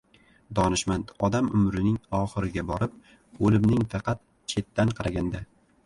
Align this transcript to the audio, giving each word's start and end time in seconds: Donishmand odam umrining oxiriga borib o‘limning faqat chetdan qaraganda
Donishmand 0.59 1.11
odam 1.27 1.51
umrining 1.59 1.99
oxiriga 2.21 2.65
borib 2.73 2.97
o‘limning 3.45 3.87
faqat 3.97 4.27
chetdan 4.55 4.99
qaraganda 5.01 5.49